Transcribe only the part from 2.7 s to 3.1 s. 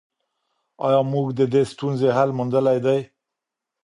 دی؟